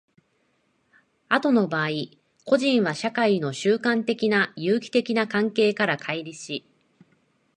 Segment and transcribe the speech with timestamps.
[1.29, 1.89] 後の場合、
[2.43, 6.65] 個人は社会の習慣的な有機的な関係から乖離し、